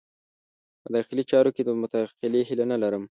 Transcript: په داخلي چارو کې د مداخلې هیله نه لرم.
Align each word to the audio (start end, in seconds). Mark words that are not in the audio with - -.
په 0.81 0.87
داخلي 0.95 1.23
چارو 1.31 1.51
کې 1.55 1.61
د 1.65 1.69
مداخلې 1.81 2.41
هیله 2.47 2.65
نه 2.71 2.77
لرم. 2.83 3.03